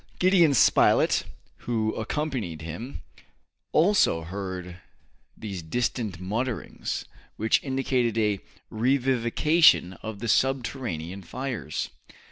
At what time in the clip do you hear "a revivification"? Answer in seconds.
8.17-9.93